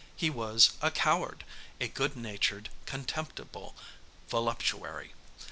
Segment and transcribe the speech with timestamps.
[0.15, 1.43] He was a coward,
[1.79, 3.75] a good natured, contemptible
[4.29, 5.13] voluptuary.